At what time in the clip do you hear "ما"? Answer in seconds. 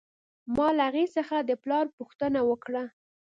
0.55-0.67